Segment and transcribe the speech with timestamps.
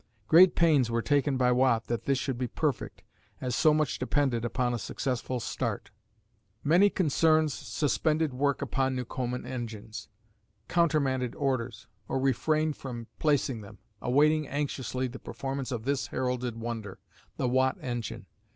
[0.27, 3.03] Great pains were taken by Watt that this should be perfect,
[3.39, 5.91] as so much depended upon a successful start.
[6.63, 10.07] Many concerns suspended work upon Newcomen engines,
[10.67, 16.97] countermanded orders, or refrained from placing them, awaiting anxiously the performance of this heralded wonder,
[17.37, 18.25] the Watt engine.